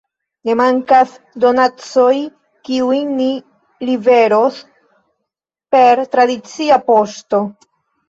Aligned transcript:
Ne 0.47 0.53
mankas 0.61 1.11
donacoj, 1.43 2.15
kiujn 2.71 3.13
ni 3.21 3.29
liveros 3.93 4.61
per 5.79 6.05
tradicia 6.19 6.85
poŝto. 6.93 7.49